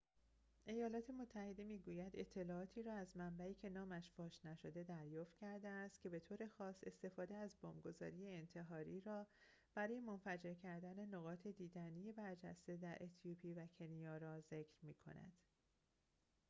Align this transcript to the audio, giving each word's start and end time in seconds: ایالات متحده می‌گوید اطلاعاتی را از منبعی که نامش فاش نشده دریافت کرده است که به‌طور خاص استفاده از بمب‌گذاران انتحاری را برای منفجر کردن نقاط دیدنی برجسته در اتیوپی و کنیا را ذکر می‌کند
ایالات 0.65 1.09
متحده 1.09 1.63
می‌گوید 1.63 2.11
اطلاعاتی 2.15 2.83
را 2.83 2.93
از 2.93 3.17
منبعی 3.17 3.53
که 3.53 3.69
نامش 3.69 4.11
فاش 4.11 4.45
نشده 4.45 4.83
دریافت 4.83 5.35
کرده 5.35 5.67
است 5.67 6.01
که 6.01 6.09
به‌طور 6.09 6.47
خاص 6.47 6.75
استفاده 6.83 7.35
از 7.35 7.57
بمب‌گذاران 7.61 8.23
انتحاری 8.25 9.01
را 9.01 9.27
برای 9.75 9.99
منفجر 9.99 10.53
کردن 10.53 10.99
نقاط 11.05 11.47
دیدنی 11.47 12.11
برجسته 12.11 12.77
در 12.77 12.97
اتیوپی 13.01 13.53
و 13.53 13.67
کنیا 13.79 14.17
را 14.17 14.41
ذکر 14.41 14.77
می‌کند 14.85 15.33